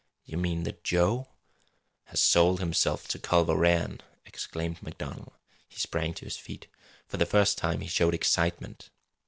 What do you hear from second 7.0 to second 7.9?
For the first time he